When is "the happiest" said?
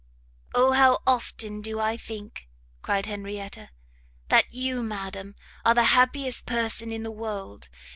5.75-6.47